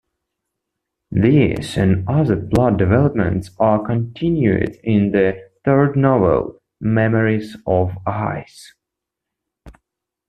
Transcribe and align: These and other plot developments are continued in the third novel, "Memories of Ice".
These 1.11 1.77
and 1.77 2.09
other 2.09 2.35
plot 2.35 2.77
developments 2.77 3.51
are 3.59 3.85
continued 3.85 4.79
in 4.83 5.11
the 5.11 5.47
third 5.63 5.95
novel, 5.95 6.57
"Memories 6.79 7.55
of 7.67 7.91
Ice". 8.07 8.73